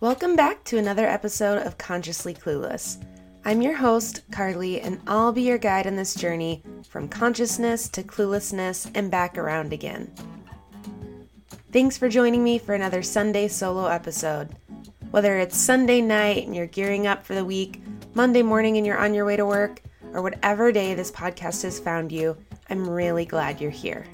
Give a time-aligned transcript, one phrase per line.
[0.00, 3.04] Welcome back to another episode of Consciously Clueless.
[3.44, 8.04] I'm your host, Carly, and I'll be your guide on this journey from consciousness to
[8.04, 10.08] cluelessness and back around again.
[11.72, 14.54] Thanks for joining me for another Sunday solo episode.
[15.10, 17.82] Whether it's Sunday night and you're gearing up for the week,
[18.14, 21.80] Monday morning and you're on your way to work, or whatever day this podcast has
[21.80, 22.36] found you,
[22.70, 24.06] I'm really glad you're here.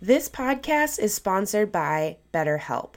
[0.00, 2.90] This podcast is sponsored by BetterHelp.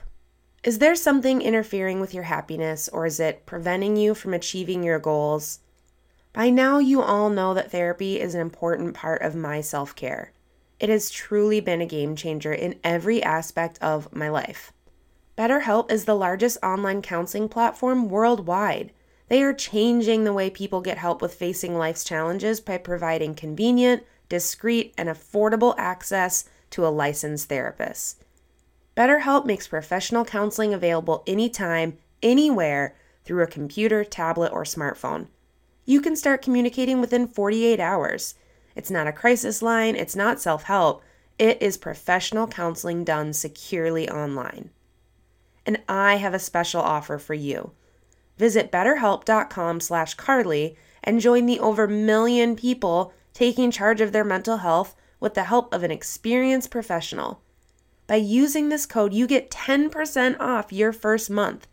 [0.68, 4.98] Is there something interfering with your happiness or is it preventing you from achieving your
[4.98, 5.60] goals?
[6.34, 10.34] By now, you all know that therapy is an important part of my self care.
[10.78, 14.74] It has truly been a game changer in every aspect of my life.
[15.38, 18.92] BetterHelp is the largest online counseling platform worldwide.
[19.28, 24.02] They are changing the way people get help with facing life's challenges by providing convenient,
[24.28, 28.22] discreet, and affordable access to a licensed therapist.
[28.98, 35.28] BetterHelp makes professional counseling available anytime, anywhere through a computer, tablet, or smartphone.
[35.84, 38.34] You can start communicating within 48 hours.
[38.74, 41.04] It's not a crisis line, it's not self help,
[41.38, 44.70] it is professional counseling done securely online.
[45.64, 47.70] And I have a special offer for you.
[48.36, 54.56] Visit betterhelp.com slash Carly and join the over million people taking charge of their mental
[54.56, 57.40] health with the help of an experienced professional.
[58.08, 61.68] By using this code, you get 10% off your first month.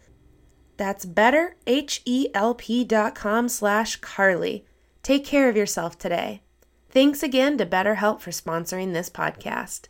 [0.77, 4.65] That's betterhelp.com slash Carly.
[5.01, 6.41] Take care of yourself today.
[6.89, 9.87] Thanks again to BetterHelp for sponsoring this podcast.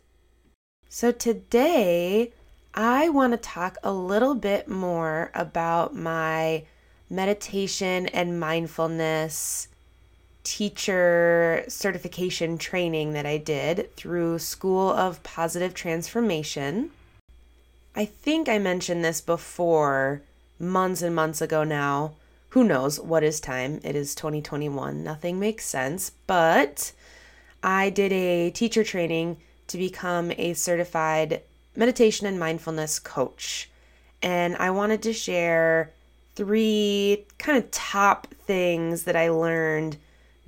[0.88, 2.32] So today,
[2.74, 6.62] I want to talk a little bit more about my
[7.10, 9.66] meditation and mindfulness
[10.46, 16.92] teacher certification training that I did through School of Positive Transformation.
[17.96, 20.22] I think I mentioned this before
[20.60, 22.12] months and months ago now.
[22.50, 23.80] Who knows what is time?
[23.82, 25.02] It is 2021.
[25.02, 26.92] Nothing makes sense, but
[27.60, 31.42] I did a teacher training to become a certified
[31.74, 33.68] meditation and mindfulness coach.
[34.22, 35.90] And I wanted to share
[36.36, 39.96] three kind of top things that I learned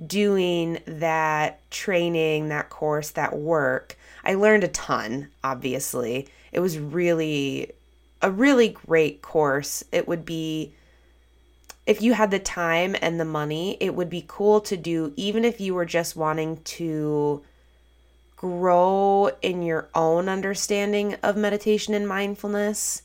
[0.07, 6.29] doing that training, that course, that work, I learned a ton, obviously.
[6.53, 7.73] It was really
[8.21, 9.85] a really great course.
[9.93, 10.73] It would be
[11.87, 15.45] if you had the time and the money, it would be cool to do even
[15.45, 17.43] if you were just wanting to
[18.37, 23.03] grow in your own understanding of meditation and mindfulness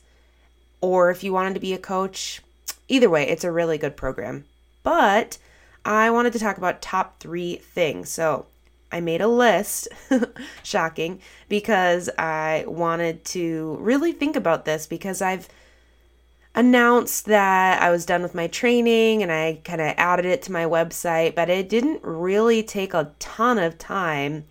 [0.80, 2.42] or if you wanted to be a coach.
[2.86, 4.44] Either way, it's a really good program.
[4.82, 5.38] But
[5.84, 8.08] I wanted to talk about top three things.
[8.08, 8.46] So
[8.90, 9.88] I made a list,
[10.62, 15.48] shocking, because I wanted to really think about this because I've
[16.54, 20.52] announced that I was done with my training and I kind of added it to
[20.52, 24.44] my website, but it didn't really take a ton of time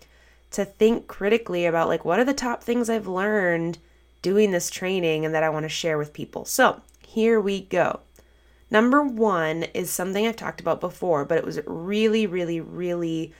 [0.50, 3.78] to think critically about like what are the top things I've learned
[4.22, 6.44] doing this training and that I want to share with people.
[6.44, 8.00] So, here we go.
[8.74, 13.32] Number one is something I've talked about before, but it was really, really, really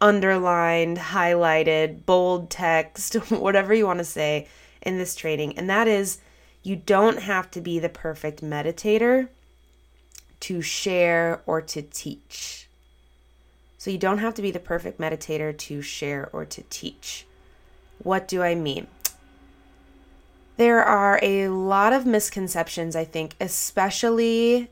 [0.00, 4.48] underlined, highlighted, bold text, whatever you want to say
[4.82, 5.56] in this training.
[5.56, 6.18] And that is
[6.64, 9.28] you don't have to be the perfect meditator
[10.40, 12.68] to share or to teach.
[13.78, 17.28] So you don't have to be the perfect meditator to share or to teach.
[18.02, 18.88] What do I mean?
[20.58, 24.68] There are a lot of misconceptions, I think, especially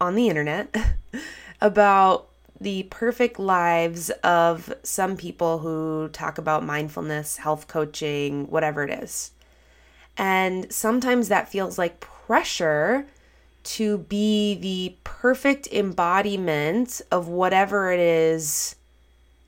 [0.00, 0.72] on the internet,
[1.60, 2.28] about
[2.60, 9.32] the perfect lives of some people who talk about mindfulness, health coaching, whatever it is.
[10.16, 13.04] And sometimes that feels like pressure
[13.64, 18.76] to be the perfect embodiment of whatever it is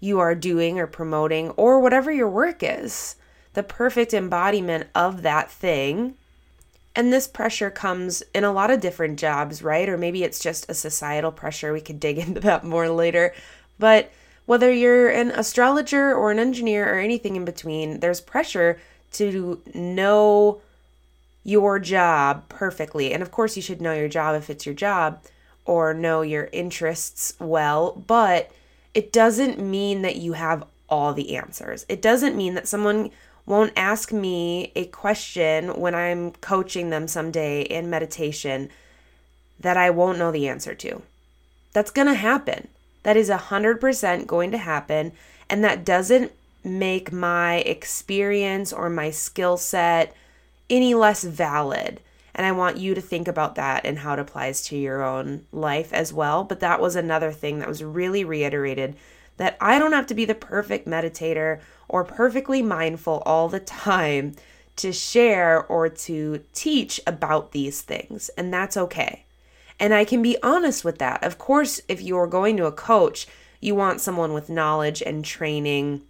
[0.01, 3.15] you are doing or promoting or whatever your work is
[3.61, 6.15] the perfect embodiment of that thing.
[6.97, 9.87] And this pressure comes in a lot of different jobs, right?
[9.87, 11.75] Or maybe it's just a societal pressure.
[11.75, 13.35] We could dig into that more later.
[13.79, 14.11] But
[14.47, 18.81] whether you're an astrologer or an engineer or anything in between, there's pressure
[19.13, 20.63] to know
[21.45, 23.13] your job perfectly.
[23.13, 25.21] And of course, you should know your job if it's your job
[25.67, 28.51] or know your interests well, but
[28.95, 31.87] it doesn't mean that you have all the answers.
[31.91, 33.11] It doesn't mean that someone
[33.51, 38.71] won't ask me a question when I'm coaching them someday in meditation
[39.59, 41.03] that I won't know the answer to.
[41.73, 42.69] That's going to happen.
[43.03, 45.13] That is 100% going to happen.
[45.49, 46.31] And that doesn't
[46.63, 50.15] make my experience or my skill set
[50.71, 52.01] any less valid.
[52.37, 55.45] And I want you to think about that and how it applies to your own
[55.51, 56.45] life as well.
[56.45, 58.95] But that was another thing that was really reiterated
[59.41, 64.35] that I don't have to be the perfect meditator or perfectly mindful all the time
[64.77, 68.29] to share or to teach about these things.
[68.37, 69.25] And that's okay.
[69.79, 71.25] And I can be honest with that.
[71.25, 73.27] Of course, if you're going to a coach,
[73.63, 76.03] you want someone with knowledge and training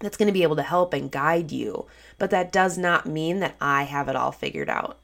[0.00, 1.86] that's going to be able to help and guide you.
[2.18, 4.98] But that does not mean that I have it all figured out.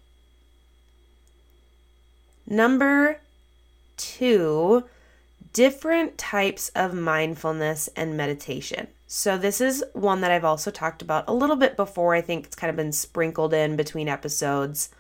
[2.44, 3.20] Number
[3.96, 4.88] two,
[5.56, 8.88] different types of mindfulness and meditation.
[9.06, 12.14] So, this is one that I've also talked about a little bit before.
[12.14, 14.90] I think it's kind of been sprinkled in between episodes.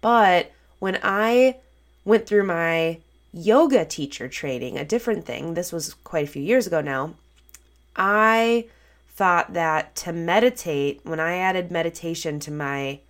[0.00, 1.56] But when I
[2.04, 3.00] went through my
[3.32, 7.14] yoga teacher training, a different thing, this was quite a few years ago now,
[7.96, 8.66] I
[9.08, 13.00] thought that to meditate, when I added meditation to my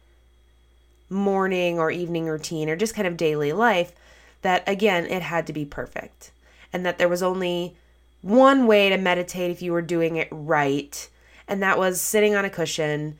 [1.10, 3.92] morning or evening routine or just kind of daily life,
[4.40, 6.30] that again, it had to be perfect.
[6.72, 7.76] And that there was only
[8.22, 11.08] one way to meditate if you were doing it right,
[11.46, 13.18] and that was sitting on a cushion,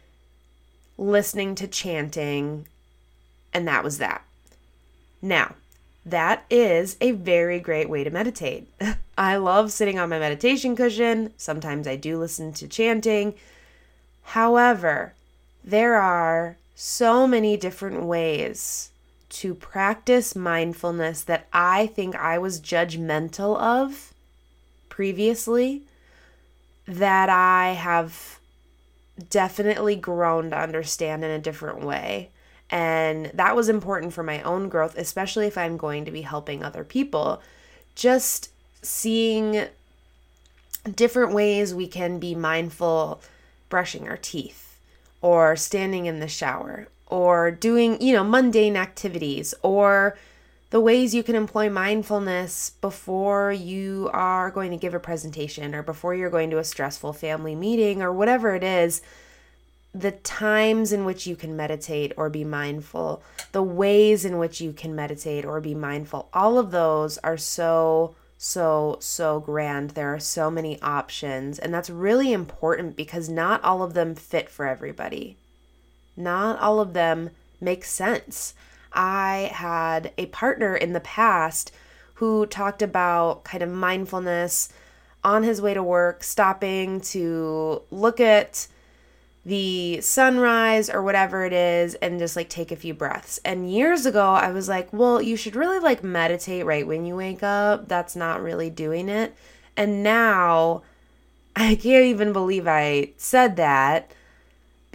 [0.98, 2.66] listening to chanting,
[3.54, 4.25] and that was that.
[5.22, 5.54] Now,
[6.04, 8.69] that is a very great way to meditate.
[9.19, 11.32] I love sitting on my meditation cushion.
[11.37, 13.34] Sometimes I do listen to chanting.
[14.22, 15.14] However,
[15.64, 18.90] there are so many different ways
[19.28, 24.14] to practice mindfulness that I think I was judgmental of
[24.88, 25.82] previously
[26.87, 28.38] that I have
[29.31, 32.31] definitely grown to understand in a different way.
[32.70, 36.62] And that was important for my own growth, especially if I'm going to be helping
[36.62, 37.43] other people.
[37.94, 38.50] Just
[38.82, 39.67] seeing
[40.94, 43.20] different ways we can be mindful
[43.69, 44.78] brushing our teeth
[45.20, 50.17] or standing in the shower or doing, you know, mundane activities or
[50.70, 55.82] the ways you can employ mindfulness before you are going to give a presentation or
[55.82, 59.00] before you're going to a stressful family meeting or whatever it is,
[59.94, 64.73] the times in which you can meditate or be mindful, the ways in which you
[64.73, 69.91] can meditate or be mindful, all of those are so, so, so grand.
[69.91, 74.50] There are so many options, and that's really important because not all of them fit
[74.50, 75.38] for everybody.
[76.16, 77.30] Not all of them
[77.60, 78.54] make sense.
[78.92, 81.72] I had a partner in the past
[82.14, 84.70] who talked about kind of mindfulness
[85.22, 88.68] on his way to work, stopping to look at
[89.44, 93.38] the sunrise or whatever it is and just like take a few breaths.
[93.44, 97.16] And years ago, I was like, well, you should really like meditate right when you
[97.16, 97.86] wake up.
[97.86, 99.36] That's not really doing it.
[99.76, 100.82] And now
[101.54, 104.10] I can't even believe I said that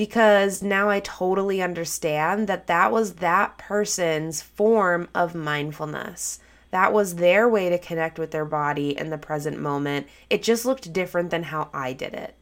[0.01, 6.39] because now I totally understand that that was that person's form of mindfulness.
[6.71, 10.07] That was their way to connect with their body in the present moment.
[10.27, 12.33] It just looked different than how I did it.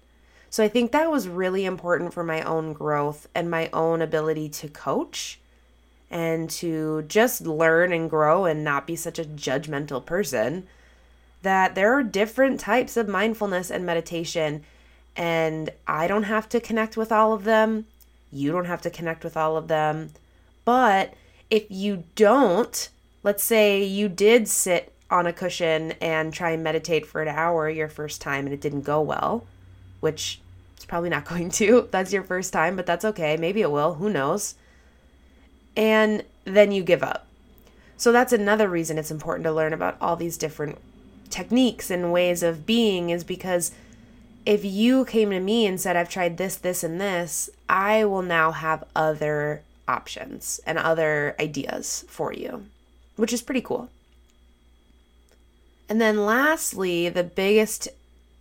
[0.49, 4.47] So I think that was really important for my own growth and my own ability
[4.47, 5.37] to coach
[6.09, 10.65] and to just learn and grow and not be such a judgmental person.
[11.41, 14.63] That there are different types of mindfulness and meditation
[15.19, 17.85] and I don't have to connect with all of them.
[18.31, 20.11] You don't have to connect with all of them.
[20.63, 21.13] But
[21.49, 22.89] if you don't,
[23.21, 27.69] let's say you did sit on a cushion and try and meditate for an hour
[27.69, 29.45] your first time and it didn't go well,
[29.99, 30.39] which
[30.77, 31.89] it's probably not going to.
[31.91, 33.35] That's your first time, but that's okay.
[33.35, 33.95] Maybe it will.
[33.95, 34.55] Who knows?
[35.75, 37.27] And then you give up.
[37.97, 40.77] So that's another reason it's important to learn about all these different
[41.29, 43.73] techniques and ways of being is because
[44.45, 48.21] if you came to me and said, I've tried this, this, and this, I will
[48.21, 52.65] now have other options and other ideas for you,
[53.15, 53.89] which is pretty cool.
[55.87, 57.87] And then lastly, the biggest,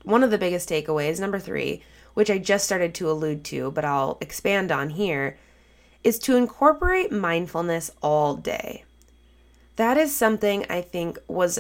[0.02, 1.82] one of the biggest takeaways, number three,
[2.14, 5.38] which I just started to allude to, but I'll expand on here,
[6.04, 8.84] is to incorporate mindfulness all day.
[9.76, 11.58] That is something I think was,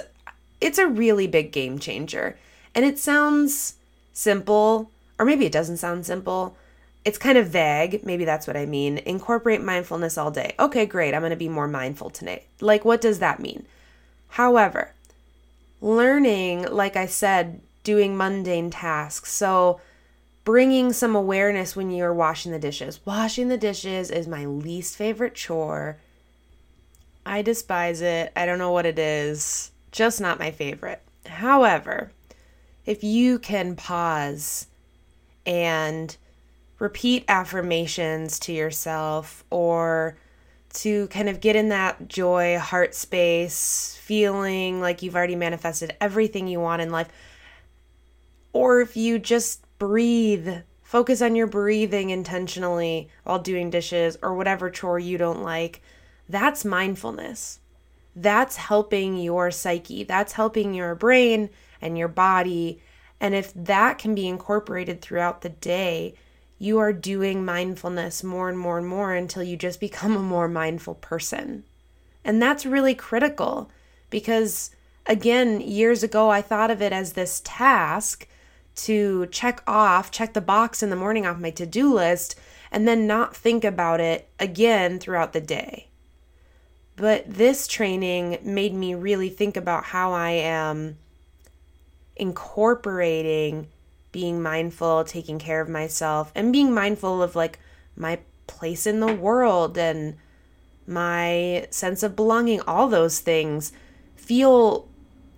[0.60, 2.38] it's a really big game changer.
[2.74, 3.74] And it sounds
[4.18, 6.56] simple, or maybe it doesn't sound simple.
[7.04, 8.04] It's kind of vague.
[8.04, 8.98] Maybe that's what I mean.
[8.98, 10.54] Incorporate mindfulness all day.
[10.58, 11.14] Okay, great.
[11.14, 12.44] I'm going to be more mindful today.
[12.60, 13.64] Like, what does that mean?
[14.30, 14.92] However,
[15.80, 19.32] learning, like I said, doing mundane tasks.
[19.32, 19.80] So,
[20.44, 23.00] bringing some awareness when you're washing the dishes.
[23.04, 25.98] Washing the dishes is my least favorite chore.
[27.24, 28.32] I despise it.
[28.34, 29.70] I don't know what it is.
[29.92, 31.02] Just not my favorite.
[31.26, 32.10] However,
[32.88, 34.66] if you can pause
[35.44, 36.16] and
[36.78, 40.16] repeat affirmations to yourself or
[40.72, 46.48] to kind of get in that joy, heart space, feeling like you've already manifested everything
[46.48, 47.08] you want in life.
[48.54, 50.48] Or if you just breathe,
[50.82, 55.82] focus on your breathing intentionally while doing dishes or whatever chore you don't like,
[56.26, 57.60] that's mindfulness.
[58.16, 62.80] That's helping your psyche, that's helping your brain and your body.
[63.20, 66.14] And if that can be incorporated throughout the day,
[66.58, 70.48] you are doing mindfulness more and more and more until you just become a more
[70.48, 71.64] mindful person.
[72.24, 73.70] And that's really critical
[74.10, 74.70] because,
[75.06, 78.26] again, years ago, I thought of it as this task
[78.76, 82.38] to check off, check the box in the morning off my to do list,
[82.70, 85.88] and then not think about it again throughout the day.
[86.96, 90.98] But this training made me really think about how I am
[92.18, 93.68] incorporating
[94.12, 97.58] being mindful, taking care of myself, and being mindful of like
[97.96, 100.16] my place in the world and
[100.86, 103.72] my sense of belonging, all those things
[104.16, 104.88] feel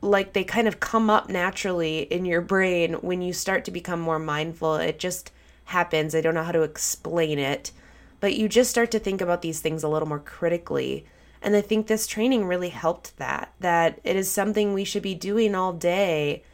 [0.00, 4.00] like they kind of come up naturally in your brain when you start to become
[4.00, 4.76] more mindful.
[4.76, 5.32] It just
[5.64, 6.14] happens.
[6.14, 7.72] I don't know how to explain it,
[8.20, 11.04] but you just start to think about these things a little more critically.
[11.42, 15.14] And I think this training really helped that, that it is something we should be
[15.14, 16.44] doing all day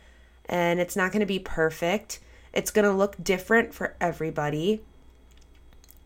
[0.46, 2.20] and it's not going to be perfect.
[2.52, 4.82] It's going to look different for everybody.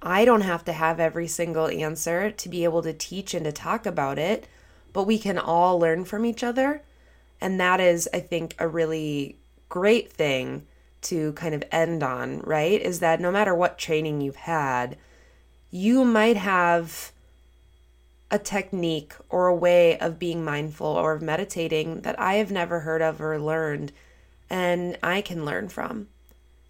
[0.03, 3.53] I don't have to have every single answer to be able to teach and to
[3.53, 4.47] talk about it,
[4.93, 6.83] but we can all learn from each other.
[7.41, 9.37] And that is, I think, a really
[9.69, 10.67] great thing
[11.03, 12.81] to kind of end on, right?
[12.81, 14.97] Is that no matter what training you've had,
[15.71, 17.13] you might have
[18.31, 22.81] a technique or a way of being mindful or of meditating that I have never
[22.81, 23.93] heard of or learned
[24.51, 26.09] and I can learn from.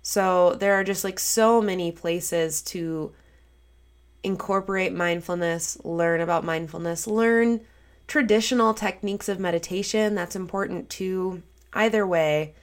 [0.03, 3.13] So there are just like so many places to
[4.23, 7.63] incorporate mindfulness, learn about mindfulness, learn
[8.07, 10.15] traditional techniques of meditation.
[10.15, 11.43] That's important too.
[11.73, 12.55] Either way,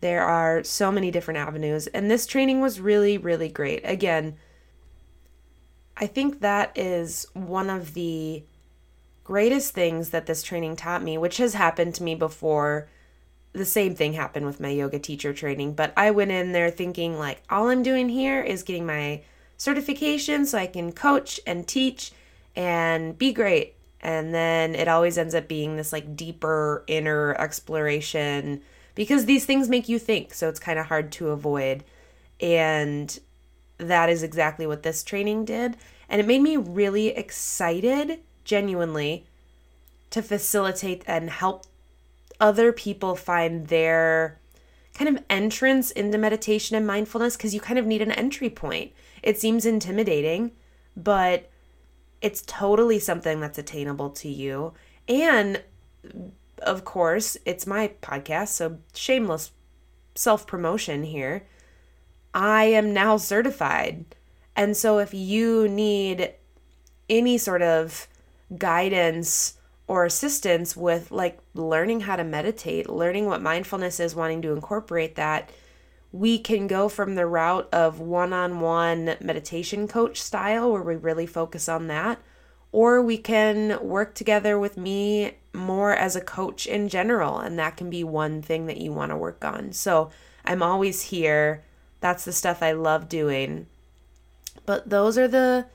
[0.00, 3.82] there are so many different avenues, and this training was really, really great.
[3.84, 4.36] Again,
[5.96, 8.44] I think that is one of the
[9.24, 12.88] greatest things that this training taught me, which has happened to me before
[13.52, 17.18] the same thing happened with my yoga teacher training, but I went in there thinking
[17.18, 19.22] like all I'm doing here is getting my
[19.56, 22.12] certification so I can coach and teach
[22.54, 23.74] and be great.
[24.00, 28.62] And then it always ends up being this like deeper inner exploration
[28.94, 31.84] because these things make you think, so it's kind of hard to avoid.
[32.40, 33.18] And
[33.78, 35.76] that is exactly what this training did.
[36.08, 39.26] And it made me really excited, genuinely,
[40.10, 41.66] to facilitate and help
[42.40, 44.38] other people find their
[44.94, 48.92] kind of entrance into meditation and mindfulness because you kind of need an entry point.
[49.22, 50.52] It seems intimidating,
[50.96, 51.50] but
[52.20, 54.74] it's totally something that's attainable to you.
[55.08, 55.62] And
[56.62, 59.52] of course, it's my podcast, so shameless
[60.14, 61.46] self promotion here.
[62.34, 64.04] I am now certified.
[64.54, 66.34] And so if you need
[67.08, 68.06] any sort of
[68.56, 69.54] guidance
[69.90, 75.16] or assistance with like learning how to meditate, learning what mindfulness is, wanting to incorporate
[75.16, 75.50] that,
[76.12, 80.94] we can go from the route of one on one meditation coach style where we
[80.94, 82.20] really focus on that,
[82.70, 87.76] or we can work together with me more as a coach in general, and that
[87.76, 89.72] can be one thing that you want to work on.
[89.72, 90.12] So
[90.44, 91.64] I'm always here.
[91.98, 93.66] That's the stuff I love doing.
[94.66, 95.66] But those are the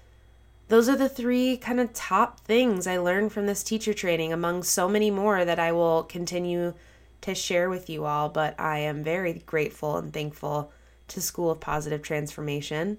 [0.68, 4.64] those are the three kind of top things I learned from this teacher training, among
[4.64, 6.74] so many more that I will continue
[7.22, 8.30] to share with you all.
[8.30, 10.72] But I am very grateful and thankful
[11.10, 12.98] to School of Positive Transformation.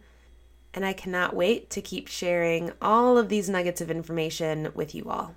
[0.74, 5.06] And I cannot wait to keep sharing all of these nuggets of information with you
[5.08, 5.34] all.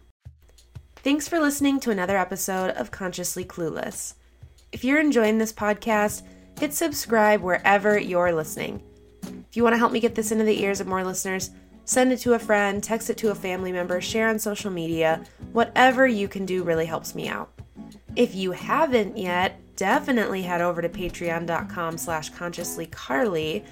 [0.97, 4.15] Thanks for listening to another episode of Consciously Clueless.
[4.71, 6.23] If you're enjoying this podcast,
[6.59, 8.83] hit subscribe wherever you're listening.
[9.23, 11.51] If you want to help me get this into the ears of more listeners,
[11.89, 15.23] Send it to a friend, text it to a family member, share on social media.
[15.53, 17.51] Whatever you can do really helps me out.
[18.15, 23.65] If you haven't yet, definitely head over to patreon.com slash consciouslycarly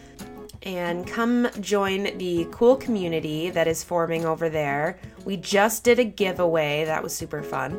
[0.63, 4.97] and come join the cool community that is forming over there.
[5.24, 6.86] We just did a giveaway.
[6.86, 7.77] That was super fun.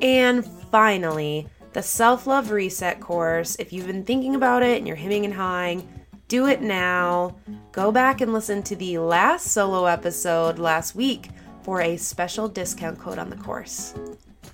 [0.00, 3.56] And finally, the self love reset course.
[3.56, 5.86] If you've been thinking about it and you're hemming and hawing,
[6.28, 7.36] do it now.
[7.72, 11.30] Go back and listen to the last solo episode last week
[11.62, 13.94] for a special discount code on the course.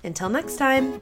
[0.03, 1.01] Until next time.